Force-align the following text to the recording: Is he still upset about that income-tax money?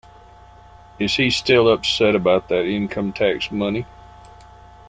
Is 0.97 1.13
he 1.17 1.29
still 1.29 1.69
upset 1.69 2.15
about 2.15 2.49
that 2.49 2.65
income-tax 2.65 3.51
money? 3.51 3.85